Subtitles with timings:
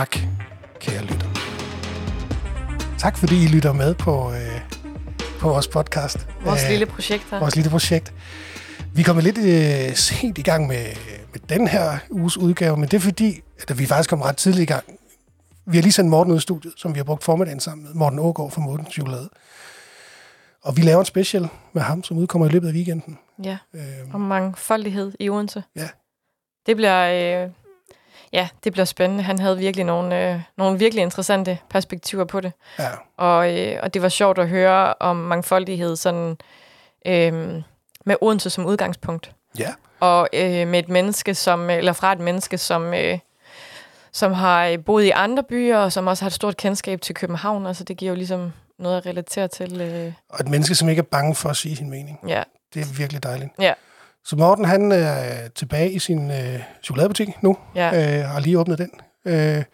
[0.00, 0.16] tak,
[0.80, 1.26] kære lytter.
[2.98, 4.60] Tak fordi I lytter med på, øh,
[5.40, 6.28] på vores podcast.
[6.44, 7.38] Vores Øh, lille projekt her.
[7.38, 8.14] vores lille projekt.
[8.94, 10.84] Vi kommer lidt øh, sent i gang med,
[11.32, 14.62] med den her uges udgave, men det er fordi, at vi faktisk kom ret tidligt
[14.62, 14.84] i gang.
[15.66, 17.94] Vi har lige sendt Morten ud i studiet, som vi har brugt formiddagen sammen med.
[17.94, 19.28] Morten Ågaard fra Morten Chokolade.
[20.62, 23.18] Og vi laver en special med ham, som udkommer i løbet af weekenden.
[23.44, 23.82] Ja, Øh,
[24.14, 25.62] om mangfoldighed i Odense.
[25.76, 25.88] Ja.
[26.66, 27.50] Det bliver, øh,
[28.32, 29.22] ja, det bliver spændende.
[29.24, 32.52] Han havde virkelig nogle, øh, nogle virkelig interessante perspektiver på det.
[32.78, 36.36] ja, Og, øh, og det var sjovt at høre om mangfoldighed sådan,
[37.06, 37.62] øh,
[38.06, 39.32] med Odense som udgangspunkt.
[39.58, 39.68] ja,
[40.00, 43.18] Og øh, med et menneske, som, eller fra et menneske, som, øh,
[44.12, 47.14] som har øh, boet i andre byer, og som også har et stort kendskab til
[47.14, 47.66] København.
[47.66, 49.80] Altså det giver jo ligesom noget at relatere til.
[49.80, 52.18] Øh, og et menneske, som ikke er bange for at sige sin mening.
[52.28, 52.42] ja,
[52.74, 53.50] Det er virkelig dejligt.
[53.60, 53.72] Ja.
[54.24, 58.18] Så Morten, han er tilbage i sin øh, chokoladebutik nu, ja.
[58.20, 58.90] øh, har lige åbnet den.
[59.24, 59.64] Øh,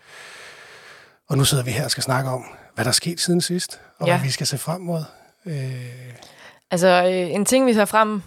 [1.28, 2.44] og nu sidder vi her og skal snakke om,
[2.74, 4.16] hvad der er sket siden sidst, og Ja.
[4.16, 5.04] hvad vi skal se frem mod.
[5.46, 6.14] Øh,
[6.70, 8.22] Altså, øh, en ting, vi ser frem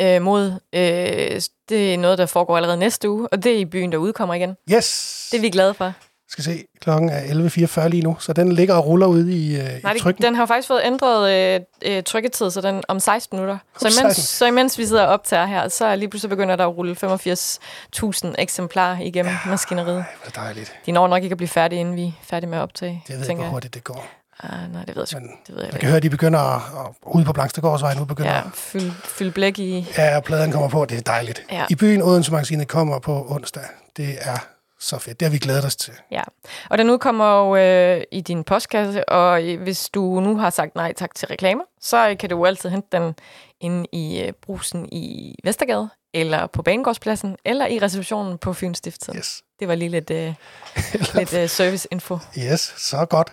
[0.00, 3.64] øh, mod, øh, det er noget, der foregår allerede næste uge, og det er i
[3.64, 4.56] byen, der udkommer igen.
[4.72, 5.28] yes!
[5.32, 5.92] Det er vi glade for.
[6.30, 9.62] Skal se, klokken er 11.44 lige nu, så den ligger og ruller ude i, øh,
[9.82, 10.24] Nej, i det, trykken.
[10.24, 11.60] den har faktisk fået ændret øh,
[11.96, 13.58] øh, trykketid, så den om 16 minutter.
[13.78, 14.22] Så imens, 16.
[14.22, 18.34] så imens vi sidder og optager her, så lige pludselig begynder der at rulle 85.000
[18.38, 19.50] eksemplarer igennem ja.
[19.50, 19.96] maskineriet.
[19.98, 20.72] Ej, hvor dejligt.
[20.86, 23.02] De når nok ikke at blive færdige, inden vi er færdige med at optage.
[23.08, 24.06] Jeg ved ikke, tænker hvor hurtigt det går.
[24.42, 25.20] Ah, nej, det ved jeg.
[25.20, 25.78] Men Det ved jeg jeg ikke.
[25.78, 28.42] kan høre, at de begynder at, at ude på Blangstedgårdsvej nu begynder Ja, ja.
[28.54, 29.86] fyld, fyld blæk i...
[29.98, 31.42] ja, og pladen kommer på, det er dejligt.
[31.52, 31.64] Ja.
[31.70, 33.62] I byen Odense Magasinet kommer på onsdag.
[33.96, 34.38] Det er
[34.80, 35.20] så fedt.
[35.20, 35.92] Det har vi glædet os til.
[36.10, 36.22] Ja,
[36.70, 40.92] og den udkommer jo øh, i din postkasse, og hvis du nu har sagt nej
[40.92, 43.14] tak til reklamer, så øh, kan du jo altid hente den
[43.60, 49.14] inde i øh, brusen i Vestergade, eller på Banegårdspladsen, eller i receptionen på Fyns Stifttid.
[49.16, 49.42] Yes.
[49.60, 50.34] Det var lige lidt, øh,
[51.18, 52.18] lidt øh, serviceinfo.
[52.38, 53.32] Yes, så godt.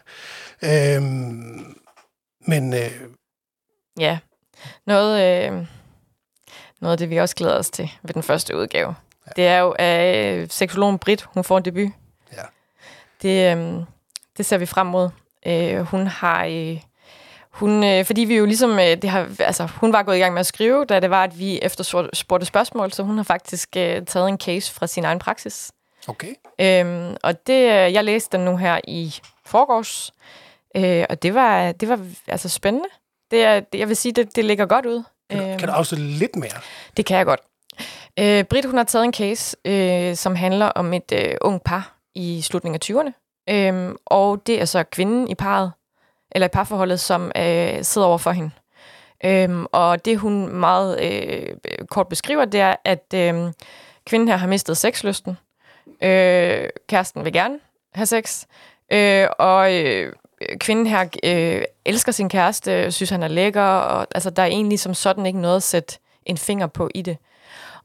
[0.63, 1.75] Øhm,
[2.47, 2.91] men øh,
[3.99, 4.19] Ja,
[4.85, 5.67] noget, øh,
[6.81, 8.95] noget af det, vi også glæder os til ved den første udgave.
[9.35, 11.89] Det er jo, at øh, seksologen Britt, hun får en debut.
[12.33, 12.41] Ja.
[13.21, 13.83] Det, øh,
[14.37, 15.09] det ser vi frem mod.
[15.47, 16.45] Øh, hun har...
[16.45, 16.81] Øh,
[17.51, 20.33] hun, øh, fordi vi jo ligesom, øh, det har, altså, hun var gået i gang
[20.33, 24.05] med at skrive, da det var, at vi efterspurgte spørgsmål, så hun har faktisk øh,
[24.05, 25.71] taget en case fra sin egen praksis.
[26.07, 26.33] okay.
[26.61, 29.15] Øhm, og det, jeg læste den nu her i
[29.45, 30.11] forgårs,
[30.75, 32.89] øh, og det var, det var altså spændende.
[33.31, 35.03] Det er, det, jeg vil sige, det, det ligger godt ud.
[35.29, 36.59] Kan, du, Øhm, kan du afsløre lidt mere?
[36.97, 37.39] Det kan jeg godt.
[38.19, 41.97] Øh, Britt, hun har taget en case, øh, som handler om et øh, ung par
[42.15, 43.43] i slutningen af 20'erne.
[43.49, 45.71] Øh, og det er så kvinden i parret,
[46.31, 48.51] eller i parforholdet, som øh, sidder over for hende.
[49.25, 51.55] Øhm, og det, hun meget øh,
[51.89, 53.51] kort beskriver, det er, at øh,
[54.05, 55.37] kvinden her har mistet sexlysten.
[56.03, 57.59] Øh, kæresten vil gerne
[57.93, 58.45] have sex.
[58.91, 60.13] Øh, og øh,
[60.59, 64.79] kvinden her øh, elsker sin kæreste, synes han er lækker, og altså, der er egentlig
[64.79, 67.17] som sådan ikke noget at sætte en finger på i det.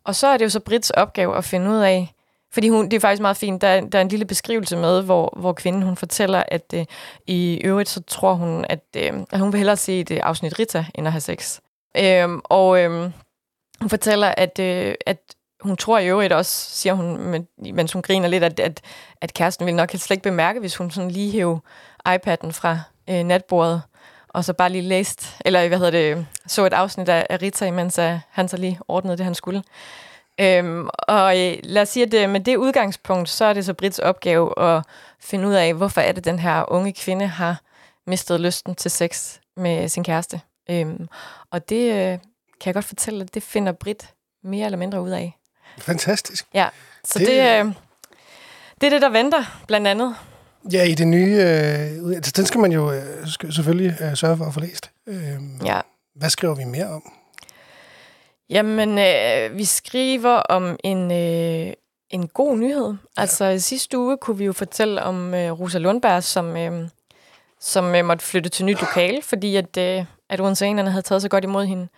[0.05, 2.15] Og så er det jo så Brits opgave at finde ud af,
[2.53, 5.03] fordi hun, det er faktisk meget fint, der, er- der er en lille beskrivelse med,
[5.03, 6.85] hvor, hvor kvinden hun fortæller, at øh,
[7.27, 10.59] i øvrigt så tror hun, at, øh, at hun vil hellere se et øh, afsnit
[10.59, 11.61] Rita, end at have sex.
[11.97, 13.11] Øh, og øh,
[13.81, 15.19] hun fortæller, at, øh, at
[15.61, 18.81] hun tror i øvrigt også, siger hun, men- mens hun griner lidt, at, at,
[19.21, 21.59] at kæresten vil nok slet ikke bemærke, hvis hun sådan lige hæver
[22.09, 22.79] iPad'en fra
[23.11, 23.83] øh, natbordet,
[24.32, 27.98] og så bare lige læst, eller hvad hedder det, så et afsnit af, Rita, mens
[27.98, 29.62] uh, han så lige ordnede det, han skulle.
[30.41, 33.75] Øhm, og øh, lad os sige, at øh, med det udgangspunkt, så er det så
[33.75, 34.82] Brits opgave at
[35.21, 37.60] finde ud af, hvorfor er det, den her unge kvinde har
[38.06, 40.41] mistet lysten til sex med sin kæreste.
[40.71, 41.09] Øhm,
[41.50, 42.19] og det øh,
[42.60, 44.10] kan jeg godt fortælle, at det finder Brit
[44.44, 45.38] mere eller mindre ud af.
[45.78, 46.47] Fantastisk.
[46.54, 46.69] Ja,
[47.04, 47.72] så Det- det, det, øh,
[48.81, 50.16] det er det, der venter, blandt andet.
[50.73, 51.34] Ja, i det nye...
[51.37, 53.03] Øh, altså, den skal man jo øh,
[53.51, 54.91] selvfølgelig øh, sørge for at få læst.
[55.07, 55.16] Øh,
[55.65, 55.81] Ja.
[56.15, 57.13] Hvad skriver vi mere om?
[58.51, 61.72] Jamen, øh, vi skriver om en, øh,
[62.10, 62.95] en god nyhed.
[63.16, 66.89] Altså, i sidste uge kunne vi jo fortælle om øh, Rosa Lundberg, som, øh,
[67.60, 71.28] som øh, måtte flytte til nyt lokale, fordi at, øh, at Odenseanerne havde taget så
[71.28, 71.89] godt imod hende.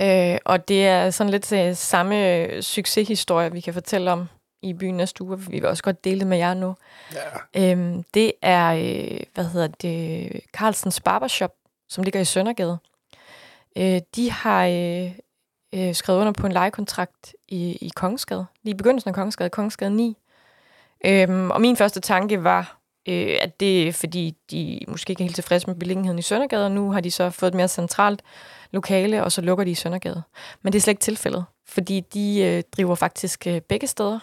[0.00, 4.28] Øh, og det er sådan lidt øh, samme øh, succeshistorie, vi kan fortælle om
[4.62, 5.40] i byen næste uge.
[5.40, 6.74] Vi vil også godt dele det med jer nu.
[7.54, 7.70] Ja.
[7.70, 11.54] Øhm, det er, øh, hvad hedder det, Carlsens Barbershop,
[11.88, 12.78] som ligger i Søndergade.
[13.76, 15.12] Øh, de har øh,
[15.74, 19.90] øh, skrevet under på en lejekontrakt i, i Kongensgade, lige i begyndelsen af Kongensgade, Kongensgade
[19.90, 20.16] 9.
[21.06, 22.78] Øhm, og min første tanke var,
[23.08, 26.64] øh, at det er, fordi de måske ikke er helt tilfredse med beliggenheden i Søndergade,
[26.64, 28.22] og nu har de så fået et mere centralt
[28.70, 30.22] lokale, og så lukker de i Søndergade.
[30.62, 34.18] Men det er slet ikke tilfældet, fordi de øh, driver faktisk øh, begge steder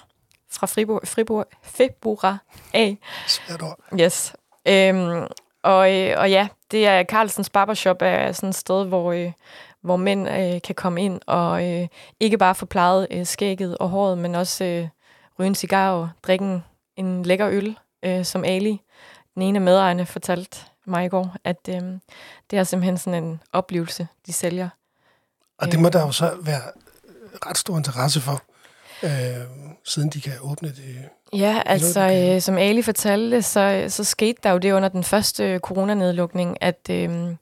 [0.52, 2.40] fra Fribourg, Fribourg, Februar
[2.74, 2.98] af.
[3.28, 3.80] Svært ord.
[4.00, 4.34] Yes.
[4.68, 5.28] Øhm,
[5.64, 9.32] og, øh, og ja, det er Carlsens Barbershop er sådan et sted, hvor, øh,
[9.82, 11.88] hvor mænd øh, kan komme ind og øh,
[12.20, 14.88] ikke bare få plejet øh, skægget og håret, men også øh,
[15.40, 16.64] ryge en cigar og drikke en,
[16.96, 18.82] en lækker øl, øh, som Ali,
[19.34, 21.82] den ene af medejerne, fortalte mig i går, at øh,
[22.52, 24.70] det er simpelthen sådan en oplevelse, de sælger.
[25.58, 26.62] Og det må der jo så være
[27.46, 28.42] ret stor interesse for,
[29.04, 29.10] øh,
[29.86, 31.10] siden de kan åbne det.
[31.34, 35.60] Ja, altså øh, som Ali fortalte, så, så skete der jo det under den første
[35.60, 37.36] coronanedlukning, at, øh,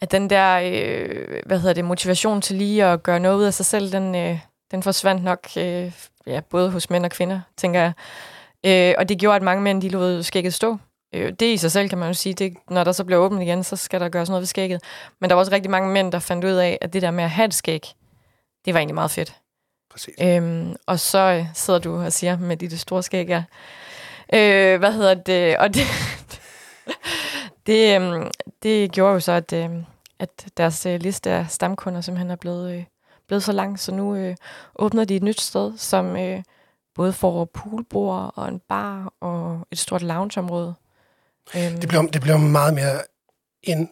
[0.00, 3.54] at den der øh, hvad hedder det, motivation til lige at gøre noget ud af
[3.54, 4.38] sig selv, den, øh,
[4.70, 5.92] den forsvandt nok øh,
[6.26, 7.92] ja, både hos mænd og kvinder, tænker jeg.
[8.66, 10.78] Øh, og det gjorde, at mange mænd de lod skægget stå.
[11.14, 13.42] Øh, det i sig selv kan man jo sige, det, når der så bliver åbent
[13.42, 14.82] igen, så skal der gøres noget ved skægget.
[15.20, 17.24] Men der var også rigtig mange mænd, der fandt ud af, at det der med
[17.24, 17.80] at have et skæg,
[18.64, 19.36] det var egentlig meget fedt.
[19.90, 20.14] Præcis.
[20.22, 23.44] Øhm, og så sidder du og siger med dit store skæg, ja.
[24.34, 25.56] Øh, hvad hedder det?
[25.56, 25.82] Og det,
[27.66, 28.26] det, øh,
[28.62, 29.70] det gjorde jo så, at, øh,
[30.18, 32.84] at deres øh, liste af stamkunder simpelthen er blevet, øh,
[33.26, 34.36] blevet så lang, så nu øh,
[34.76, 36.42] åbner de et nyt sted, som øh,
[36.94, 40.74] både får poolbord og en bar og et stort loungeområde.
[41.56, 41.76] Øhm.
[41.76, 43.00] Det, bliver, det bliver meget mere
[43.62, 43.88] end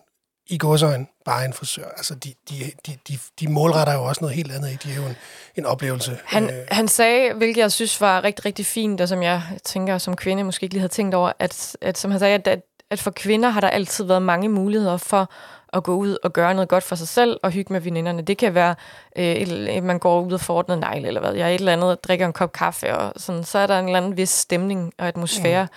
[0.48, 1.88] i gåsøjne bare en frisør.
[1.96, 2.54] Altså, de, de,
[2.86, 4.70] de, de, de målretter jo også noget helt andet.
[4.70, 4.82] Ikke?
[4.88, 5.16] De er jo en,
[5.56, 6.18] en oplevelse.
[6.24, 6.66] Han, øh.
[6.70, 10.44] han sagde, hvilket jeg synes var rigtig, rigtig fint, og som jeg tænker som kvinde
[10.44, 13.48] måske ikke lige havde tænkt over, at, at som han sagde, at, at, for kvinder
[13.48, 15.30] har der altid været mange muligheder for
[15.72, 18.22] at gå ud og gøre noget godt for sig selv og hygge med veninderne.
[18.22, 18.74] Det kan være,
[19.16, 21.32] øh, et, man går ud og får ordnet negl, eller hvad.
[21.32, 23.84] Jeg er et eller andet, drikker en kop kaffe, og sådan, så er der en
[23.84, 25.68] eller anden vis stemning og atmosfære.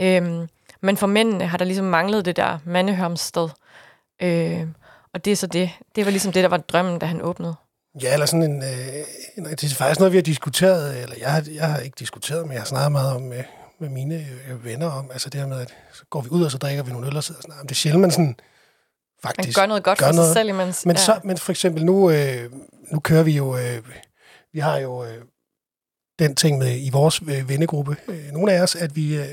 [0.00, 0.06] Mm.
[0.06, 0.48] Øhm,
[0.80, 3.48] men for mændene har der ligesom manglet det der mandehørmsted.
[4.22, 4.66] Øh,
[5.14, 5.70] og det er så det.
[5.96, 7.54] Det var ligesom det, der var drømmen, da han åbnede.
[8.02, 9.04] Ja, eller sådan en, øh,
[9.36, 9.44] en...
[9.44, 12.60] Det er faktisk noget, vi har diskuteret, eller jeg jeg har ikke diskuteret, men jeg
[12.60, 13.44] har snakket meget om med,
[13.80, 16.50] med mine øh, venner om, altså det her med, at så går vi ud, og
[16.50, 17.62] så drikker vi nogle øl og sidder og snakker.
[17.62, 18.36] Det er sjældent, man sådan
[19.22, 19.58] faktisk...
[19.58, 20.28] Man gør noget godt gør for noget.
[20.28, 20.86] sig selv imens.
[20.86, 21.02] Men, ja.
[21.02, 22.52] så, men for eksempel nu, øh,
[22.92, 23.56] nu kører vi jo...
[23.56, 23.82] Øh,
[24.52, 25.22] vi har jo øh,
[26.18, 29.26] den ting med i vores øh, vennegruppe, øh, nogle af os, at vi, øh,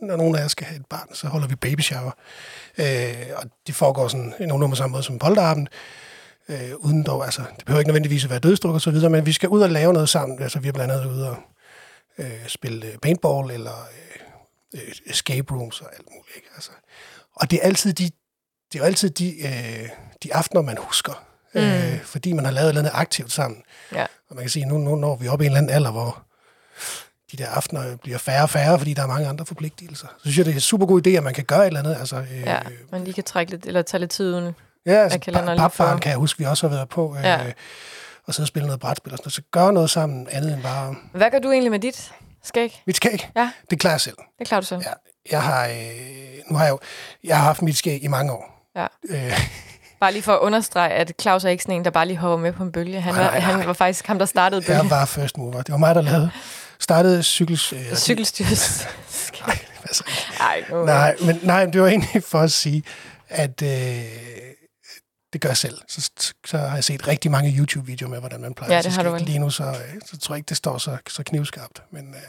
[0.00, 2.12] når nogen af os skal have et barn, så holder vi baby shower.
[2.78, 5.68] Øh, og det foregår sådan nogenlunde på samme måde som polterappen.
[6.48, 9.26] Øh, uden dog, altså, det behøver ikke nødvendigvis at være dødstruk og så videre, men
[9.26, 10.42] vi skal ud og lave noget sammen.
[10.42, 11.36] Altså, vi er blandt andet ude og
[12.18, 13.88] øh, spille paintball eller
[14.74, 16.36] øh, escape rooms og alt muligt.
[16.36, 16.48] Ikke?
[16.54, 16.70] Altså,
[17.34, 18.10] og det er altid de,
[18.72, 19.88] det er altid de, øh,
[20.22, 21.24] de aftener, man husker.
[21.54, 21.60] Mm.
[21.60, 23.62] Øh, fordi man har lavet noget aktivt sammen.
[23.92, 24.02] Ja.
[24.02, 26.24] Og man kan sige, nu, nu når vi oppe i en eller anden alder, hvor
[27.32, 30.06] de der aftener bliver færre og færre, fordi der er mange andre forpligtelser.
[30.16, 31.80] Så synes jeg, det er en super god idé, at man kan gøre et eller
[31.80, 31.96] andet.
[32.00, 32.58] Altså, øh, ja,
[32.92, 34.54] man lige kan trække lidt, eller tage lidt tid uden
[34.86, 37.16] Ja, altså, papfaren kan jeg huske, vi også har været på.
[37.18, 37.40] Øh, ja.
[38.26, 39.32] og sidde og spille noget brætspil og sådan noget.
[39.32, 40.94] Så gør noget sammen andet end bare...
[41.12, 42.12] Hvad gør du egentlig med dit
[42.44, 42.82] skæg?
[42.86, 43.30] Mit skæg?
[43.36, 43.50] Ja.
[43.70, 44.16] Det klarer jeg selv.
[44.38, 44.80] Det klarer du selv?
[44.86, 44.92] Ja.
[45.30, 45.72] Jeg har, øh,
[46.50, 46.78] nu har jeg, jo,
[47.24, 48.68] jeg har haft mit skæg i mange år.
[48.76, 48.86] Ja.
[49.08, 49.40] Øh,
[50.00, 52.36] Bare lige for at understrege, at Claus er ikke sådan en, der bare lige hopper
[52.36, 53.00] med på en bølge.
[53.00, 53.40] Han, nej, nej, nej.
[53.40, 54.82] han var faktisk ham, der startede bølgen.
[54.82, 55.62] Jeg var first mover.
[55.62, 56.30] Det var mig, der lavede
[56.82, 57.72] startede cykels...
[57.72, 58.86] Øh, Cykelstyrs.
[59.46, 60.04] nej, altså,
[60.40, 62.82] Ej, nej, men nej, det var egentlig for at sige,
[63.28, 63.68] at øh,
[65.32, 65.78] det gør jeg selv.
[65.88, 66.10] Så,
[66.46, 69.16] så har jeg set rigtig mange YouTube-videoer med, hvordan man plejer ja, det har du
[69.16, 71.82] Lige nu, så, øh, så tror jeg ikke, det står så, så knivskarpt.
[71.90, 72.20] Men øh,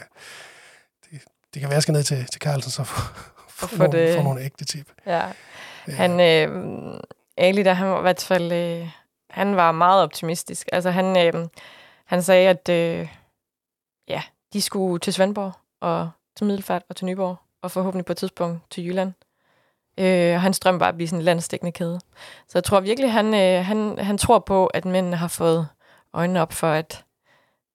[1.11, 1.21] det,
[1.53, 4.15] det kan være, jeg skal ned til, til Carlsen, så få, få, nogle, det...
[4.15, 4.87] få nogle ægte tip.
[5.05, 5.21] Ja.
[5.87, 6.99] Han, øh,
[7.37, 8.51] Ali, der, han var i hvert fald...
[8.51, 8.89] Øh,
[9.29, 10.69] han var meget optimistisk.
[10.71, 11.47] Altså, han, øh,
[12.05, 13.07] han sagde, at øh,
[14.07, 14.21] ja,
[14.53, 18.61] de skulle til Svendborg og til Middelfart og til Nyborg, og forhåbentlig på et tidspunkt
[18.71, 19.13] til Jylland.
[19.97, 21.99] Øh, hans drøm var at blive sådan en landstækkende kæde.
[22.47, 25.67] Så jeg tror virkelig, han, øh, han, han tror på, at mændene har fået
[26.13, 27.05] øjnene op for, at,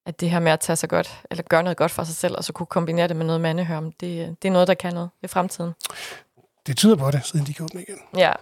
[0.06, 2.34] at det her med at tage sig godt, eller gøre noget godt for sig selv,
[2.36, 5.10] og så kunne kombinere det med noget mandehørm, det, det er noget, der kan noget
[5.22, 5.72] i fremtiden.
[6.66, 7.98] Det tyder på det, siden de kan åbne igen.
[8.16, 8.32] Ja,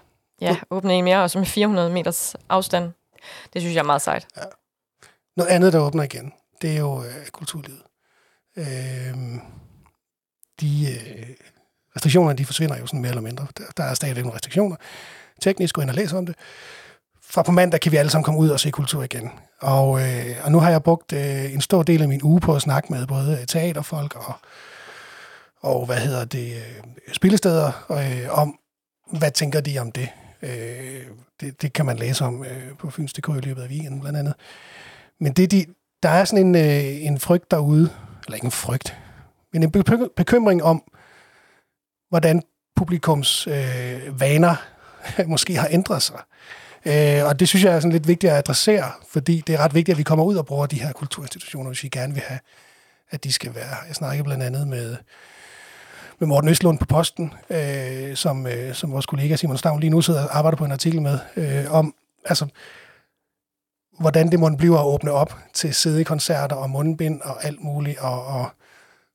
[0.40, 2.92] ja åbne en mere, og så med 400 meters afstand.
[3.52, 4.26] Det synes jeg er meget sejt.
[4.36, 4.42] Ja.
[5.36, 7.82] Noget andet, der åbner igen, det er jo øh, kulturlivet.
[8.56, 9.14] Øh,
[10.60, 11.26] de øh,
[11.96, 13.46] restriktioner, de forsvinder jo sådan mere eller mindre.
[13.58, 14.76] Der, der er stadigvæk nogle restriktioner.
[15.42, 16.34] Teknisk, gå ind og læs om det.
[17.22, 19.30] Fra på mandag kan vi alle sammen komme ud og se kultur igen.
[19.60, 22.54] Og, øh, og nu har jeg brugt øh, en stor del af min uge på
[22.54, 24.34] at snakke med både teaterfolk og,
[25.60, 28.58] og hvad hedder det, øh, spillesteder øh, om,
[29.18, 30.08] hvad tænker de om det.
[30.42, 31.06] Øh,
[31.40, 34.34] det, det kan man læse om øh, på Fyns.dk i løbet af weekenden blandt andet.
[35.20, 35.66] Men det, de,
[36.02, 37.90] der er sådan en, øh, en frygt derude,
[38.26, 38.96] eller ikke en frygt,
[39.52, 39.70] men en
[40.16, 40.82] bekymring om,
[42.08, 42.42] hvordan
[42.76, 44.56] publikums øh, vaner
[45.26, 46.20] måske har ændret sig.
[46.86, 49.74] Øh, og det synes jeg er sådan lidt vigtigt at adressere, fordi det er ret
[49.74, 52.40] vigtigt, at vi kommer ud og bruger de her kulturinstitutioner, hvis vi gerne vil have
[53.10, 53.76] at de skal være.
[53.86, 54.96] Jeg snakkede blandt andet med,
[56.18, 60.00] med Morten Østlund på Posten, øh, som, øh, som vores kollega Simon Stavn lige nu
[60.00, 62.46] sidder og arbejder på en artikel med, øh, om altså,
[63.98, 68.26] hvordan det måtte blive at åbne op til sædekoncerter og mundbind og alt muligt, og,
[68.26, 68.48] og,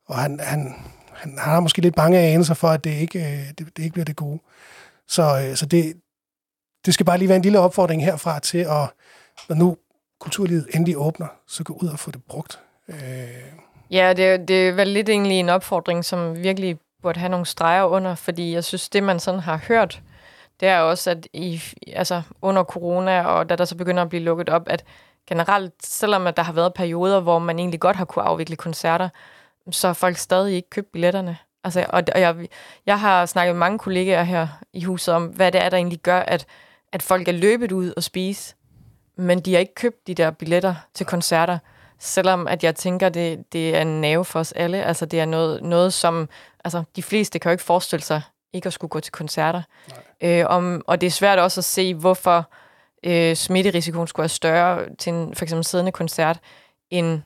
[0.08, 0.76] og han, han,
[1.14, 4.06] han har måske lidt bange anelser for, at det ikke, øh, det, det ikke bliver
[4.06, 4.40] det gode.
[5.08, 5.94] Så, øh, så det,
[6.86, 8.90] det skal bare lige være en lille opfordring herfra til, at
[9.50, 9.78] når nu
[10.20, 12.60] kulturlivet endelig åbner, så gå ud og få det brugt.
[12.88, 12.98] Øh.
[13.92, 17.84] Ja, det, det er vel lidt egentlig en opfordring, som virkelig burde have nogle streger
[17.84, 20.02] under, fordi jeg synes, det man sådan har hørt,
[20.62, 24.24] det er også, at i, altså under corona, og da der så begynder at blive
[24.24, 24.84] lukket op, at
[25.28, 29.10] generelt, selvom at der har været perioder, hvor man egentlig godt har kunne afvikle koncerter,
[29.72, 31.38] så har folk stadig ikke købt billetterne.
[31.64, 32.48] Altså, og, og jeg,
[32.86, 36.00] jeg har snakket med mange kollegaer her i huset om, hvad det er, der egentlig
[36.00, 36.46] gør, at,
[36.92, 38.56] at folk er løbet ud og spise,
[39.16, 41.58] men de har ikke købt de der billetter til koncerter,
[42.00, 44.84] selvom at jeg tænker, det, det er en nerve for os alle.
[44.84, 46.30] Altså, det er noget, noget som...
[46.64, 48.22] Altså, de fleste kan jo ikke forestille sig
[48.54, 49.62] ikke at skulle gå til koncerter.
[50.24, 52.52] Øh, om, og det er svært også at se, hvorfor
[53.06, 56.40] øh, smitterisikoen skulle være større til en for eksempel siddende koncert,
[56.90, 57.22] end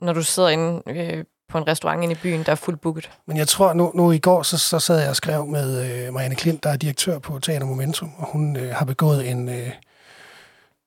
[0.00, 3.10] når du sidder inde øh, på en restaurant inde i byen, der er fuldt booket.
[3.26, 6.14] Men jeg tror, nu, nu i går, så, så sad jeg og skrev med øh,
[6.14, 9.70] Marianne Klint, der er direktør på Teater Momentum, og hun øh, har begået en, øh,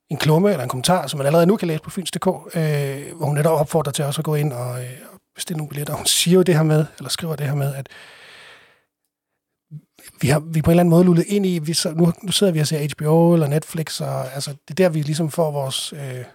[0.10, 3.26] en klumme eller en kommentar, som man allerede nu kan læse på Fyns.dk, øh, hvor
[3.26, 4.90] hun netop opfordrer til også at gå ind og, øh,
[5.36, 5.94] bestille nogle billetter.
[5.94, 7.90] Hun siger jo det her med, eller skriver det her med, at
[10.22, 12.32] vi har vi på en eller anden måde lullet ind i, vi så, nu, nu
[12.32, 15.52] sidder vi og ser HBO eller Netflix, og altså, det er der, vi ligesom får
[15.52, 16.26] vores øh,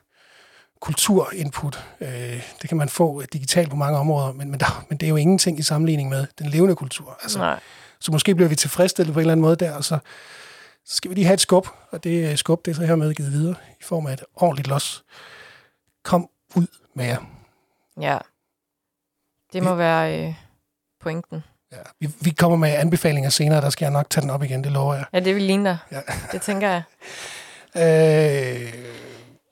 [0.80, 1.84] kulturinput.
[2.00, 5.10] Øh, det kan man få digitalt på mange områder, men, men, der, men det er
[5.10, 7.18] jo ingenting i sammenligning med den levende kultur.
[7.22, 7.60] Altså, Nej.
[8.00, 9.98] Så måske bliver vi tilfredsstillet på en eller anden måde der, og så,
[10.84, 13.14] så skal vi lige have et skub, og det øh, skub, det er så hermed
[13.14, 15.04] givet videre i form af et ordentligt los.
[16.04, 17.18] Kom ud med jer.
[18.00, 18.18] Ja.
[19.52, 20.34] Det må være øh,
[21.00, 21.44] pointen.
[21.76, 24.64] Ja, vi, vi kommer med anbefalinger senere, der skal jeg nok tage den op igen,
[24.64, 25.04] det lover jeg.
[25.12, 25.78] Ja, det vil ligne dig.
[25.92, 26.00] Ja.
[26.32, 26.82] Det tænker jeg.
[27.76, 28.72] Øh,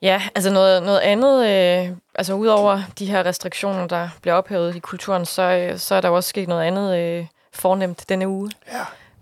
[0.01, 4.79] Ja, altså noget, noget andet, øh, altså udover de her restriktioner, der bliver ophævet i
[4.79, 8.51] kulturen, så, øh, så er der jo også sket noget andet øh, fornemt denne uge.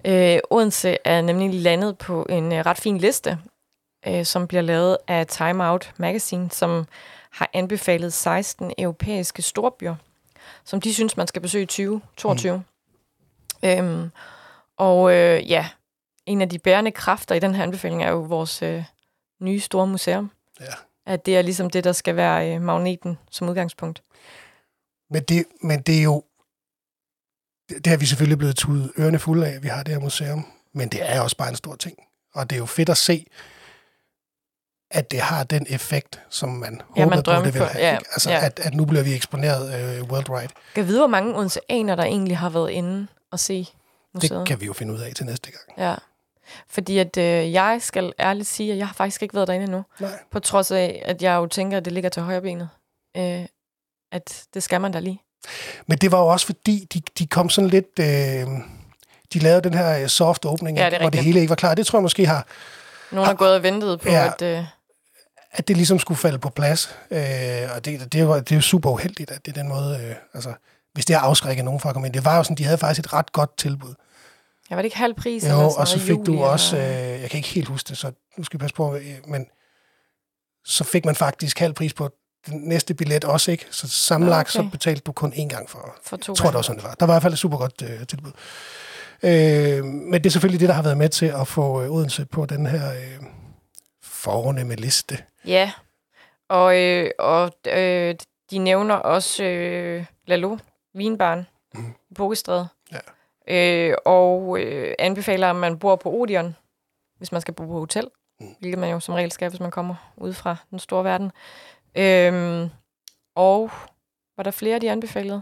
[0.05, 0.35] ja.
[0.35, 3.37] Øh, Odense er nemlig landet på en øh, ret fin liste,
[4.07, 6.87] øh, som bliver lavet af Time Out Magazine, som
[7.31, 9.95] har anbefalet 16 europæiske storbyer,
[10.65, 12.57] som de synes, man skal besøge i 2022.
[12.57, 12.63] Mm.
[13.65, 14.11] Øhm,
[14.77, 15.69] og øh, ja,
[16.25, 18.83] en af de bærende kræfter i den her anbefaling er jo vores øh,
[19.41, 20.31] nye store museum.
[20.59, 20.65] Ja.
[21.05, 24.03] At det er ligesom det, der skal være øh, magneten som udgangspunkt.
[25.09, 26.23] Men det, men det er jo...
[27.69, 30.01] Det, det har vi selvfølgelig blevet tudet ørerne fulde af, at vi har det her
[30.01, 30.45] museum.
[30.73, 31.97] Men det er også bare en stor ting.
[32.33, 33.25] Og det er jo fedt at se,
[34.91, 37.85] at det har den effekt, som man Ja, man håbede på, det ville have.
[37.85, 37.97] ja?
[38.11, 38.45] Altså, ja.
[38.45, 40.49] at, at nu bliver vi eksponeret øh, worldwide.
[40.75, 43.67] Jeg vide, hvor mange odenseaner, der egentlig har været inde og se
[44.13, 44.39] museet.
[44.39, 45.63] Det kan vi jo finde ud af til næste gang.
[45.89, 45.95] Ja.
[46.69, 49.83] Fordi at øh, jeg skal ærligt sige, at jeg har faktisk ikke været derinde endnu.
[49.99, 50.11] Nej.
[50.31, 52.69] På trods af, at jeg jo tænker, at det ligger til højre benet.
[53.17, 53.45] Øh,
[54.11, 55.21] at det skal man da lige.
[55.87, 57.99] Men det var jo også fordi, de, de kom sådan lidt...
[57.99, 58.47] Øh,
[59.33, 61.75] de lavede den her øh, soft åbning, Ja, det hvor det hele ikke var klar.
[61.75, 62.47] Det tror jeg måske har,
[63.11, 64.31] Nogen har gået og ventet på, Ja.
[64.33, 64.41] at...
[64.41, 64.65] Øh,
[65.55, 66.97] at det ligesom skulle falde på plads.
[67.11, 67.19] Øh,
[67.75, 69.99] og det, det, var, det er jo super uheldigt, at det er den måde...
[70.09, 70.53] Øh, altså,
[70.93, 72.13] hvis det har afskrækket nogen fra at komme ind.
[72.13, 73.93] Det var jo sådan, de havde faktisk et ret godt tilbud.
[74.69, 75.43] jeg var det ikke halv pris?
[75.43, 76.77] Jo, eller sådan og så fik du juli, også...
[76.77, 78.95] eller- Øh, jeg kan ikke helt huske det, så nu skal vi passe på.
[78.95, 79.45] øh, Men
[80.65, 82.09] så fik man faktisk halv pris på
[82.47, 83.65] den næste billet også, ikke?
[83.71, 84.67] Så sammenlagt, Nå, okay.
[84.67, 86.87] så betalte du kun én gang for, For to Jeg tror, det var sådan, det
[86.87, 86.93] var.
[86.99, 88.31] Der var i hvert fald et super godt øh, tilbud.
[89.23, 92.25] Øh, men det er selvfølgelig det, der har været med til at få øh, Odense
[92.25, 93.23] på den her øh,
[94.03, 95.17] fornemme liste.
[95.45, 95.71] Ja,
[96.49, 98.15] og, øh, og øh,
[98.51, 100.57] de nævner også øh, Lalo,
[100.93, 101.93] vinbarn, mm.
[102.09, 102.67] i Pokestræde.
[102.91, 102.99] Ja.
[103.47, 106.55] Øh, og øh, anbefaler, at man bor på Odeon,
[107.17, 108.07] hvis man skal bo på hotel,
[108.39, 108.47] Mm.
[108.59, 111.31] hvilket man jo som regel skal, hvis man kommer ud fra den store verden.
[111.95, 112.69] Øh,
[113.35, 113.71] og
[114.37, 115.41] var der flere, de anbefalede?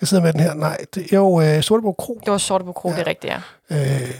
[0.00, 0.54] Jeg sidder med den her.
[0.54, 2.20] Nej, det er jo øh, Sorteborg Kro.
[2.24, 2.94] Det var Sorte på Kro, ja.
[2.94, 3.40] det er rigtigt, ja.
[3.70, 4.10] Øh,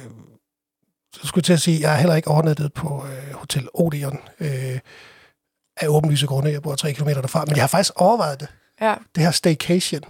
[1.14, 3.68] så skulle jeg til at sige, at jeg er heller ikke overnattet på øh, Hotel
[3.74, 4.18] Odeon.
[4.40, 4.78] Øh,
[5.76, 6.52] af åbenlyse grunde.
[6.52, 7.44] Jeg bor tre kilometer derfra.
[7.44, 8.48] Men jeg har faktisk overvejet det.
[8.80, 8.94] ja.
[9.14, 10.02] Det her staycation.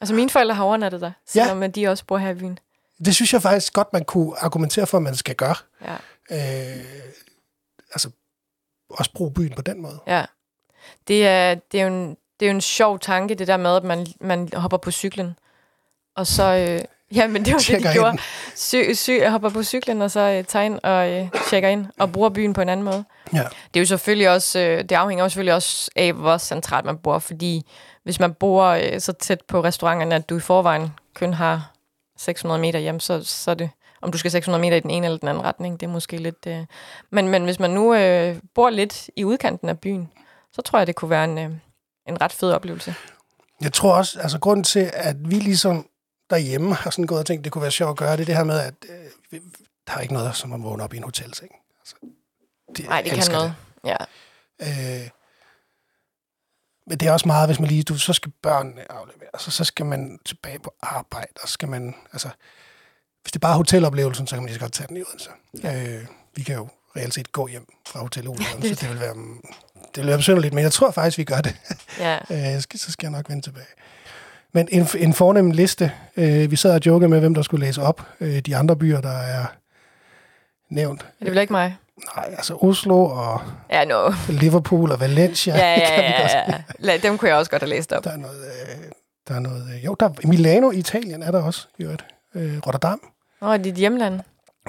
[0.00, 1.68] Altså mine forældre har overnattet der, selvom ja.
[1.68, 2.58] de også bor her i byen.
[3.04, 5.54] Det synes jeg faktisk godt, man kunne argumentere for, at man skal gøre.
[5.84, 5.94] Ja.
[6.30, 6.84] Øh,
[7.92, 8.10] altså,
[8.90, 10.00] også bruge byen på den måde.
[10.06, 10.24] Ja.
[11.08, 13.76] Det er, det er, jo en, det er jo en sjov tanke, det der med,
[13.76, 15.38] at man, man hopper på cyklen,
[16.14, 18.18] og så, øh, Ja, men det var det, de gjorde.
[18.54, 21.86] Sy, sy, jeg hopper på cyklen, og så øh, tager ind og øh, tjekker ind,
[21.98, 23.04] og bruger byen på en anden måde.
[23.32, 23.42] Ja.
[23.74, 26.98] Det er jo selvfølgelig også, øh, det afhænger jo selvfølgelig også af, hvor centralt man
[26.98, 27.66] bor, fordi
[28.04, 31.72] hvis man bor øh, så tæt på restauranterne, at du i forvejen kun har
[32.18, 33.70] 600 meter hjem, så, så er det,
[34.02, 36.16] om du skal 600 meter i den ene eller den anden retning, det er måske
[36.16, 36.46] lidt...
[36.46, 36.64] Øh,
[37.10, 40.08] men, men hvis man nu øh, bor lidt i udkanten af byen,
[40.52, 41.50] så tror jeg, det kunne være en, øh,
[42.08, 42.94] en ret fed oplevelse.
[43.60, 45.86] Jeg tror også, altså grunden til, at vi ligesom
[46.30, 48.44] derhjemme har sådan gået og tænkt, det kunne være sjovt at gøre, det det her
[48.44, 49.40] med, at øh,
[49.86, 51.50] der er ikke noget, som at vågne op i en hotelseng.
[51.80, 51.94] Altså,
[52.76, 53.54] det, Nej, det kan noget.
[53.84, 53.96] Ja.
[54.60, 55.08] Øh,
[56.86, 59.64] men det er også meget, hvis man lige, du, så skal børnene afleveres, og så
[59.64, 62.28] skal man tilbage på arbejde, og så skal man, altså,
[63.22, 65.30] hvis det er bare hoteloplevelsen, så kan man lige så godt tage den i Odense.
[65.64, 69.14] Øh, vi kan jo reelt set gå hjem fra Hotel Odense, så det vil være,
[69.74, 71.56] det vil være besynderligt, men jeg tror faktisk, vi gør det.
[71.98, 72.18] ja.
[72.56, 73.66] Øh, så skal jeg nok vende tilbage.
[74.52, 75.92] Men en, en fornem liste.
[76.16, 78.06] Øh, vi sad og jokede med, hvem der skulle læse op.
[78.20, 79.44] Øh, de andre byer, der er
[80.70, 81.06] nævnt.
[81.20, 81.76] Det er vel ikke mig?
[82.16, 83.40] Nej, altså Oslo og
[83.70, 84.12] Ja, no.
[84.28, 85.56] Liverpool og Valencia.
[85.56, 86.96] Ja, ja, ja, ja, ja.
[86.96, 88.04] Dem kunne jeg også godt have læst op.
[88.04, 88.44] Der er noget...
[88.44, 88.78] Øh,
[89.28, 92.04] der er noget øh, jo, der er Milano i Italien er der også, i øvrigt.
[92.34, 93.00] Øh, Rotterdam,
[93.42, 94.20] Åh, dit hjemland.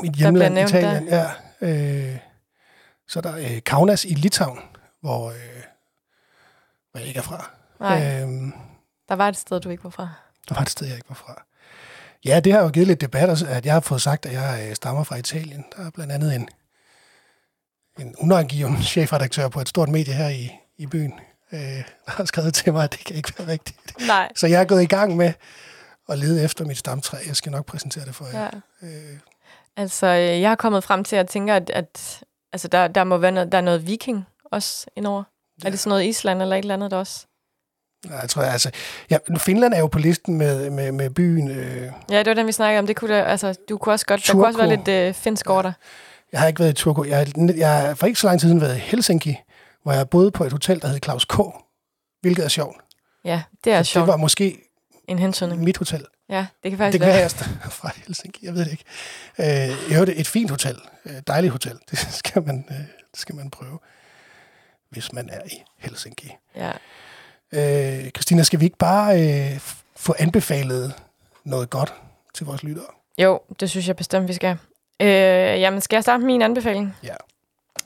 [0.02, 1.08] mit hjemland nævnt Italien.
[1.08, 1.26] Ja,
[1.62, 2.18] øh,
[3.08, 4.60] så er der øh, Kaunas i Litauen,
[5.02, 5.36] hvor, øh,
[6.92, 7.50] hvor jeg ikke er fra.
[7.80, 8.28] Nej, Øh,
[9.12, 10.10] der var et sted, du ikke var fra.
[10.50, 11.44] Der var et sted, jeg ikke var fra.
[12.25, 14.75] Ja, det har jo givet lidt debat, at jeg har fået sagt, at jeg øh,
[14.75, 15.65] stammer fra Italien.
[15.77, 16.50] Der er blandt andet en,
[18.00, 21.13] en unangiven chefredaktør på et stort medie her i, i byen,
[21.51, 24.08] øh, der har skrevet til mig, at det kan ikke være rigtigt.
[24.08, 24.32] Nej.
[24.36, 25.34] Så jeg er gået i gang med
[26.10, 27.18] at lede efter mit stamtræ.
[27.27, 28.50] Jeg skal nok præsentere det for jer.
[28.82, 28.88] Ja.
[28.88, 29.18] Øh,
[29.77, 33.18] Altså, øh, jeg har kommet frem til at tænke, at, at altså, der, der må
[33.18, 35.24] være noget, der er noget viking også indover.
[35.63, 35.68] Ja.
[35.68, 37.25] Er det sådan noget Island eller et eller andet der også?
[38.10, 38.72] Jeg tror, altså,
[39.10, 41.51] ja, Finland er jo på listen med, med, med byen.
[41.51, 42.88] Øh, Ja, det var den, vi snakkede om.
[42.88, 44.84] Det kunne da, altså, du kunne også godt, der kunne også være Turku.
[44.86, 45.74] lidt øh, finsk over dig.
[46.31, 47.03] jeg har ikke været i Turku.
[47.03, 49.37] Jeg, har- jeg har for ikke så lang tid siden været i Helsinki,
[49.83, 51.35] hvor jeg boede på et hotel, der hed Claus K.,
[52.22, 52.77] hvilket er sjovt.
[53.25, 54.05] Ja, det er Så sjovt.
[54.05, 54.57] det var måske
[55.07, 55.64] En hensynning.
[55.64, 56.05] mit hotel.
[56.29, 57.22] Ja, det kan Det faktisk kan være, være.
[57.22, 58.46] jeg stammer fra Helsinki.
[58.46, 58.83] Jeg ved det ikke.
[59.40, 59.46] Øh,
[59.90, 60.77] jeg hørte et fint hotel.
[61.05, 61.79] Øh, dejligt hotel.
[61.92, 62.75] Det skal, man, øh,
[63.11, 63.79] det skal man prøve,
[64.90, 66.35] hvis man er i Helsinki.
[66.55, 66.72] Ja.
[67.53, 69.59] Øh, Christina, skal vi ikke bare øh,
[69.96, 70.94] få anbefalet
[71.44, 71.94] noget godt
[72.33, 72.85] til vores lyttere?
[73.18, 74.57] Jo, det synes jeg bestemt, vi skal.
[75.01, 75.07] Øh,
[75.61, 76.96] jamen, skal jeg starte med min anbefaling?
[77.03, 77.16] Ja.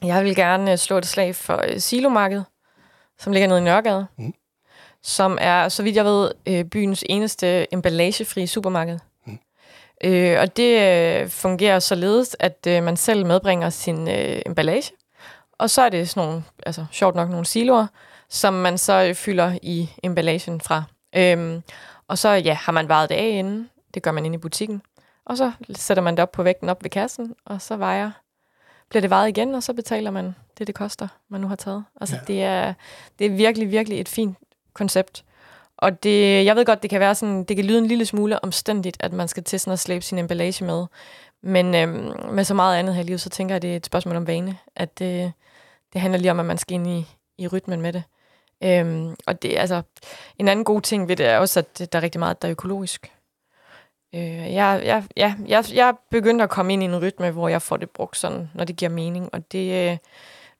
[0.03, 2.45] Jeg vil gerne øh, slå et slag for øh, Silomarkedet,
[3.19, 4.07] som ligger nede i Nørregade.
[4.17, 4.33] Mm.
[5.03, 8.99] Som er, så vidt jeg ved, øh, byens eneste emballagefri supermarked.
[9.25, 9.39] Mm.
[10.03, 14.91] Øh, og det øh, fungerer således, at øh, man selv medbringer sin øh, emballage.
[15.57, 17.87] Og så er det sådan nogle, altså sjovt nok nogle siloer,
[18.35, 20.83] som man så øh, fylder i emballagen fra.
[21.15, 21.63] Øhm,
[22.07, 23.69] og så ja, har man vejet det af inden.
[23.93, 24.81] Det gør man inde i butikken.
[25.25, 28.11] Og så sætter man det op på vægten op ved kassen, og så vejer,
[28.89, 31.83] bliver det vejet igen, og så betaler man det, det koster, man nu har taget.
[32.01, 32.21] Altså, Ja.
[32.21, 32.25] ja.
[32.27, 32.73] det, er,
[33.19, 34.37] det er virkelig, virkelig et fint
[34.73, 35.23] koncept.
[35.77, 38.43] Og det, jeg ved godt, det kan være sådan, det kan lyde en lille smule
[38.43, 40.85] omstændigt, at man skal til sådan at slæbe sin emballage med.
[41.41, 43.75] Men øhm, med så meget andet her i livet, så tænker jeg, at det er
[43.75, 44.57] et spørgsmål om vane.
[44.75, 45.31] At det,
[45.93, 48.03] det handler lige om, at man skal ind i, i rytmen med det.
[48.63, 49.81] Øhm, og det, altså,
[50.37, 52.51] en anden god ting ved det er også, at der er rigtig meget, der er
[52.51, 53.11] økologisk.
[54.15, 57.49] Øh, jeg, jeg, ja, jeg, jeg er begyndt at komme ind i en rytme, hvor
[57.49, 59.29] jeg får det brugt sådan, når det giver mening.
[59.33, 59.97] Og det øh,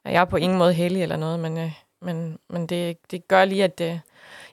[0.06, 3.46] er jeg på ingen måde heldig eller noget, men, øh, men, men det, det gør
[3.46, 4.00] lige, at øh,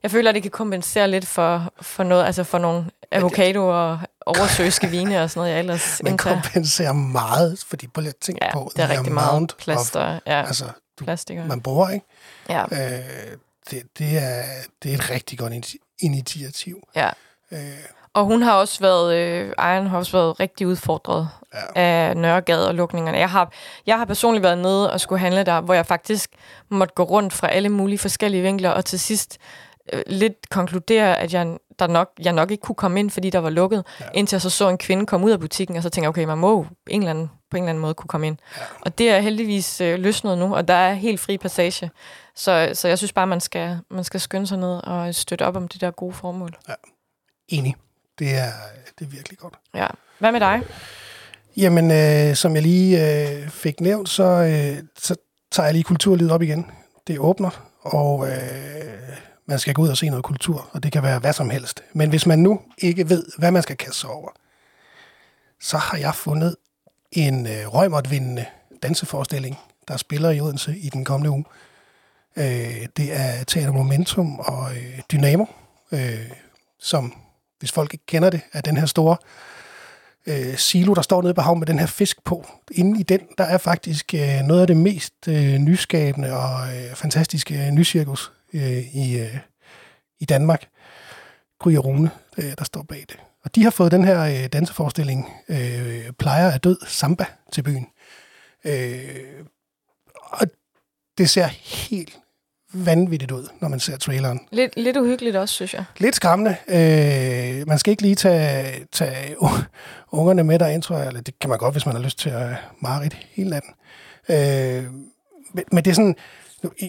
[0.03, 3.99] jeg føler, at det kan kompensere lidt for, for noget, altså for nogle avocado og
[4.27, 6.43] oversøiske vine og sådan noget, jeg ellers Man indtager.
[6.43, 10.21] kompenserer meget, fordi på lidt tænk Ja, på det er rigtig meget plaster.
[10.27, 10.65] Ja, Of, altså,
[10.99, 11.39] du, plastik.
[11.47, 12.07] man bruger, ikke?
[12.49, 13.37] Ja, Øh,
[13.71, 14.43] det, det, er,
[14.83, 16.89] det er et rigtig godt initi- initiativ.
[16.97, 17.11] ja.
[17.53, 17.59] Øh,
[18.15, 21.81] Og hun har også været, øh, ejeren har også været rigtig udfordret Ja.
[21.81, 23.19] af Nørregade og lukningerne.
[23.19, 23.53] Jeg har,
[23.87, 26.31] jeg har personligt været nede og skulle handle der, hvor jeg faktisk
[26.71, 29.39] måtte gå rundt fra alle mulige forskellige vinkler, og til sidst
[29.93, 33.39] øh, lidt konkludere, at jeg, der nok, jeg nok ikke kunne komme ind, fordi der
[33.39, 34.05] var lukket, Ja.
[34.15, 36.25] indtil jeg så så en kvinde komme ud af butikken, og så tænkte jeg, okay,
[36.25, 38.37] man må en eller anden, på en eller anden måde kunne komme ind.
[38.57, 38.63] Ja.
[38.81, 41.91] Og det er heldigvis øh, løsnet nu, og der er helt fri passage.
[42.35, 45.57] Så, så jeg synes bare, man skal, man skal skynde sig ned og støtte op
[45.57, 46.57] om det der gode formål.
[47.49, 47.77] enig.
[48.19, 48.53] Det er,
[48.99, 49.55] det er virkelig godt.
[49.75, 49.87] Ja.
[50.19, 50.63] Hvad med dig?
[51.57, 55.17] Jamen, øh, som jeg lige øh, fik nævnt, så, øh, så
[55.51, 56.67] tager jeg lige kulturlivet op igen.
[57.07, 57.51] Det åbner,
[57.83, 58.35] og øh,
[59.47, 61.83] man skal gå ud og se noget kultur, og det kan være hvad som helst.
[61.93, 64.29] Men hvis man nu ikke ved, hvad man skal kaste sig over,
[65.61, 66.57] så har jeg fundet
[67.13, 68.45] en øh, røgmåtvindende
[68.83, 71.45] danseforestilling, der spiller i Odense i den kommende uge.
[72.37, 75.45] Øh, det er Teater Momentum og øh, Dynamo,
[75.93, 76.31] øh,
[76.81, 77.15] som
[77.59, 79.17] hvis folk ikke kender det, er den her store
[80.27, 82.47] øh, silo, der står nede på havnen med den her fisk på.
[82.71, 86.95] Inde i den, der er faktisk øh, noget af det mest øh, nyskabende og øh,
[86.95, 89.39] fantastiske nycirkus øh, i, øh,
[90.21, 90.69] i Danmark.
[91.59, 93.32] Gry og Rune, øh, der står bag det.
[93.45, 97.87] Og de har fået den her øh, danseforestilling, øh, Plejer af død, Samba, til byen.
[98.65, 99.45] Øh,
[100.15, 100.47] og
[101.19, 101.47] det ser
[101.91, 102.19] helt
[102.73, 104.41] vanvittigt ud, når man ser traileren.
[104.51, 105.85] Lidt, lidt uhyggeligt også, synes jeg.
[105.99, 106.57] Lidt skræmmende.
[106.69, 109.37] Øh, man skal ikke lige tage, tage
[110.13, 111.07] ungerne med derind, tror jeg.
[111.07, 113.73] Eller det kan man godt, hvis man har lyst til at mareridt hele natten.
[114.29, 114.85] Øh,
[115.55, 116.17] men, men det er sådan...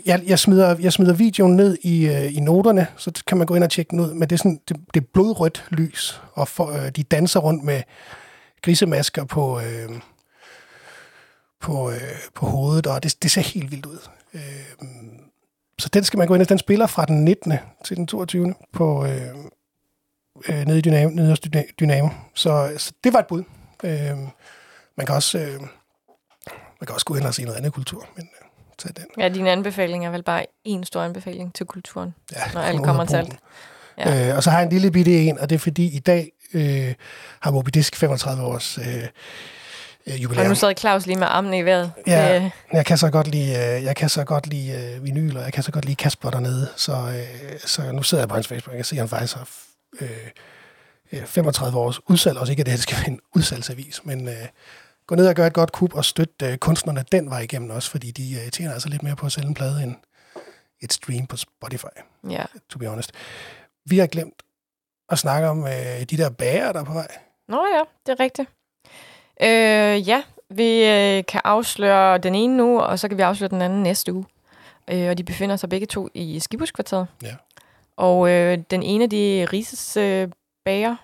[0.06, 3.56] Jeg, jeg, smider, jeg smider videoen ned i, øh, i noterne, så kan man gå
[3.56, 4.14] ind og tjekke den ud.
[4.14, 7.64] Men det er, sådan, det, det er blodrødt lys, og for, øh, de danser rundt
[7.64, 7.82] med
[8.62, 9.90] grisemasker på, øh,
[11.62, 12.02] på, øh,
[12.36, 14.00] på hovedet, og det, det ser helt vildt ud.
[14.34, 14.42] Øh,
[15.80, 17.54] så den skal man gå ind og Den spiller fra den 19.
[17.86, 18.56] til den 22.
[18.74, 19.36] på øh,
[20.50, 21.40] øh, nede i Dynamo, nede hos
[21.80, 22.10] Dynamo.
[22.34, 23.44] Så, så det var et bud.
[23.84, 24.18] Øh,
[24.98, 25.62] man kan også øh,
[26.84, 28.43] man kan også gå ind og se noget andet kultur, men øh,
[28.78, 29.06] tag den.
[29.18, 33.06] Ja, din anbefaling er vel bare en stor anbefaling til kulturen, ja, når alt kommer
[33.06, 33.36] til alt.
[33.98, 34.30] Ja.
[34.30, 36.32] Øh, og så har jeg en lille bitte en, og det er fordi i dag
[36.54, 36.94] øh,
[37.40, 38.86] har Moby Disk 35 års øh,
[40.08, 40.46] øh, jubilæum.
[40.46, 41.92] Og nu sad Claus lige med armene i vejret.
[42.08, 42.52] Ja, det...
[42.74, 45.54] jeg kan så godt lide, øh, jeg kan så godt lide øh, vinyl, og jeg
[45.54, 46.68] kan så godt lide Kasper dernede.
[46.76, 49.10] Så, øh, så nu sidder jeg på hans Facebook, og jeg kan se, at han
[49.10, 49.48] faktisk har
[50.02, 52.38] øh, 35 års udsalg.
[52.38, 54.34] Også ikke, at det skal være en udsalgsavis, men øh,
[55.08, 57.92] gå ned og gøre et godt kub og støtte øh, kunstnerne den vej igennem også,
[57.92, 59.96] fordi de øh, tjener altså lidt mere på at sælge en plade end
[60.82, 61.86] et stream på Spotify,
[62.30, 62.46] ja.
[62.70, 63.12] to be honest.
[63.86, 64.44] Vi har glemt
[65.10, 67.08] at snakke om øh, de der bager, der er på vej.
[67.48, 68.50] Nå ja, det er rigtigt.
[69.42, 73.62] Øh, ja, vi øh, kan afsløre den ene nu, og så kan vi afsløre den
[73.62, 74.26] anden næste uge.
[74.88, 77.08] Øh, og de befinder sig begge to i Skibuskvarteret.
[77.24, 77.36] Ja.
[77.98, 80.30] Og øh, den ene, de er Rises øh,
[80.66, 80.96] bager,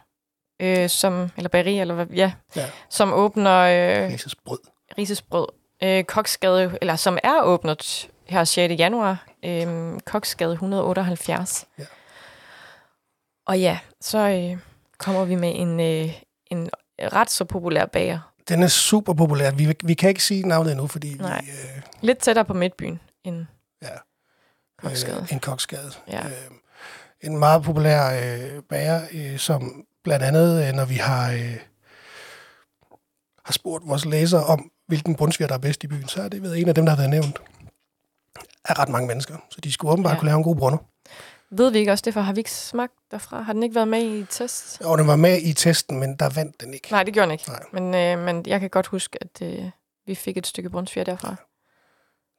[0.59, 2.65] øh, som, eller bageri, eller hvad, ja, ja.
[2.89, 3.57] som åbner...
[3.57, 4.59] Øh, Rises brød.
[4.97, 5.47] Rises brød.
[5.83, 8.79] Øh, Koksgade, eller som er åbnet her 6.
[8.79, 9.27] januar.
[9.45, 11.67] Øh, Koksgade 178.
[11.79, 11.83] Ja.
[13.47, 14.57] Og ja, så øh,
[14.97, 16.69] kommer vi med en, øh, en
[16.99, 18.19] ret så populær bager.
[18.49, 19.51] Den er super populær.
[19.51, 21.41] Vi, vi kan ikke sige navnet endnu, fordi Nej.
[21.41, 21.51] vi...
[21.51, 23.45] Øh, Lidt tættere på midtbyen end
[23.81, 23.87] ja.
[24.81, 25.21] Koksgade.
[25.21, 25.91] Øh, en koksgade.
[26.07, 26.25] Ja.
[26.25, 26.31] Øh,
[27.21, 31.57] en meget populær øh, bager, øh, som blandt andet, øh, når vi har, øh,
[33.45, 36.41] har spurgt vores læsere om, hvilken brunsviger, der er bedst i byen, så er det
[36.41, 37.39] ved en af dem, der har været nævnt
[38.65, 39.37] af ret mange mennesker.
[39.49, 40.19] Så de skulle åbenbart ja.
[40.19, 40.77] kunne lave en god brunner.
[41.51, 43.41] Ved vi ikke også det, for har vi ikke smagt derfra?
[43.41, 44.81] Har den ikke været med i test?
[44.83, 46.91] Jo, den var med i testen, men der vandt den ikke.
[46.91, 47.49] Nej, det gjorde den ikke.
[47.49, 47.63] Nej.
[47.73, 49.69] Men, øh, men jeg kan godt huske, at øh,
[50.05, 51.35] vi fik et stykke brunsviger derfra.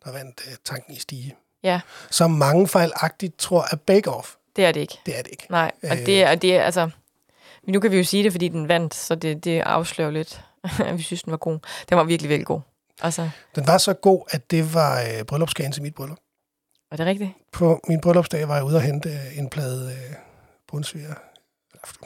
[0.04, 1.36] Der vandt øh, tanken i stige.
[1.62, 1.80] Ja.
[2.10, 4.36] Som mange fejlagtigt tror er bake-off.
[4.56, 4.98] Det er det ikke.
[5.06, 5.46] Det er det ikke.
[5.50, 6.06] Nej, og øh.
[6.06, 6.90] det, er, det er altså...
[7.70, 10.40] Nu kan vi jo sige det, fordi den vandt, så det, det afslører lidt,
[10.86, 11.58] at vi synes, den var god.
[11.88, 12.60] Den var virkelig, virkelig god.
[13.02, 13.30] Altså.
[13.54, 16.18] Den var så god, at det var øh, bryllupskagen til mit bryllup.
[16.92, 17.30] Er det rigtigt?
[17.52, 20.16] På min bryllupsdag var jeg ude og hente en plade øh,
[20.68, 21.14] bundsviger.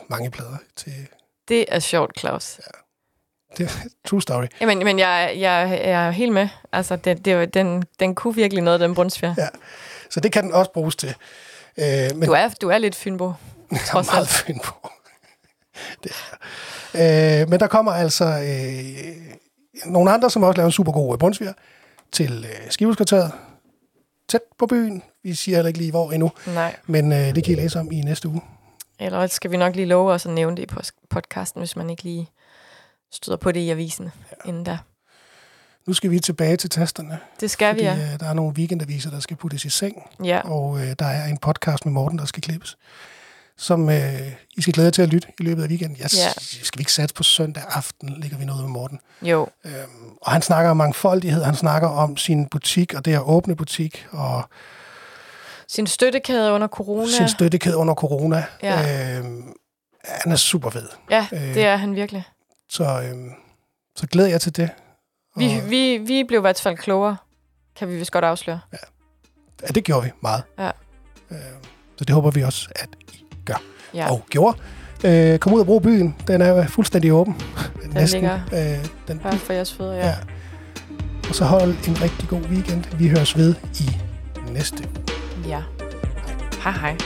[0.08, 0.92] Mange plader til...
[1.48, 2.58] Det er sjovt, Claus.
[2.58, 2.78] Ja.
[3.56, 4.46] Det er true story.
[4.60, 6.48] Jamen, men jeg, jeg, jeg er helt med.
[6.72, 9.34] Altså, det, det, den, den kunne virkelig noget, den brunsviger.
[9.38, 9.48] Ja,
[10.10, 11.14] så det kan den også bruges til.
[11.78, 13.24] Øh, men, du, er, du er lidt Fynbo.
[13.70, 14.88] Jeg er meget Fynbo.
[16.04, 16.12] Det
[16.92, 17.42] er.
[17.42, 21.52] Øh, men der kommer altså øh, nogle andre, som også laver en super god brunsviger
[22.12, 23.32] til øh, Skibhuskvarteret
[24.28, 25.02] tæt på byen.
[25.22, 26.30] Vi siger heller ikke lige hvor endnu.
[26.46, 26.76] Nej.
[26.86, 28.40] Men øh, det kan I læse om i næste uge.
[28.98, 30.74] Eller skal vi nok lige love os at nævne det i
[31.10, 32.30] podcasten, hvis man ikke lige
[33.12, 34.48] støder på det i avisen ja.
[34.48, 34.78] inden der.
[35.86, 37.18] Nu skal vi tilbage til tasterne.
[37.40, 38.12] Det skal fordi, vi, ja.
[38.12, 40.02] Øh, der er nogle weekendaviser, der skal puttes i seng.
[40.24, 40.40] Ja.
[40.40, 42.78] Og øh, der er en podcast med Morten, der skal klippes
[43.58, 45.96] som øh, I skal glæde jer til at lytte i løbet af weekenden.
[45.98, 46.30] Jeg, ja.
[46.62, 49.00] Skal vi ikke satse på søndag aften, ligger vi noget med Morten.
[49.22, 49.48] Jo.
[49.64, 53.56] Øhm, og han snakker om mangfoldighed, han snakker om sin butik, og det at åbne
[53.56, 54.48] butik, og
[55.68, 57.10] sin støttekæde under corona.
[57.10, 58.44] Sin støttekæde under corona.
[58.62, 59.18] Ja.
[59.18, 59.52] Øhm,
[60.04, 60.88] han er super fed.
[61.10, 62.24] Ja, øh, det er han virkelig.
[62.68, 63.30] Så, øhm,
[63.96, 64.70] så glæder jeg til det.
[65.36, 67.16] Vi, og, vi, vi blev i hvert fald klogere,
[67.76, 68.60] kan vi vist godt afsløre.
[68.72, 68.78] Ja,
[69.62, 70.42] ja det gjorde vi meget.
[70.58, 70.70] Ja.
[71.30, 71.38] Øh,
[71.96, 72.88] så det håber vi også, at
[73.44, 73.62] gør.
[73.94, 74.10] Ja.
[74.10, 74.56] Og gjorde.
[75.04, 76.16] Øh, kom ud og brug byen.
[76.26, 77.34] Den er fuldstændig åben.
[77.82, 78.20] Den Næsten.
[78.20, 80.06] ligger øh, den, her for jeres fødder, ja.
[80.06, 80.14] ja.
[81.28, 82.84] Og så hold en rigtig god weekend.
[82.98, 83.90] Vi høres ved i
[84.52, 85.48] næste uge.
[85.48, 85.60] Ja.
[86.64, 86.96] Hej hej.